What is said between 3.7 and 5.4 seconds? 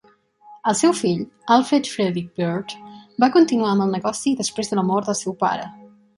amb el negoci després de la mort del seu